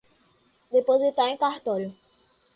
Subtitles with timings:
[0.71, 1.95] depositar em cartório